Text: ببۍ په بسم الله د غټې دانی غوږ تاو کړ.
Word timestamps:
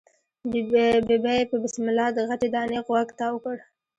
ببۍ 1.09 1.41
په 1.49 1.55
بسم 1.63 1.83
الله 1.89 2.07
د 2.13 2.19
غټې 2.27 2.47
دانی 2.55 2.79
غوږ 2.85 3.07
تاو 3.19 3.35
کړ. 3.43 3.57